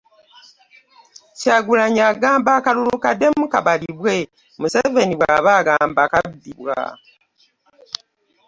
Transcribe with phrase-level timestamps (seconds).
[1.39, 4.15] Kyagulanyi agamba akalulu kaddemu kabalibwe
[4.59, 6.77] Museveni bw'aba agamba kabbibwa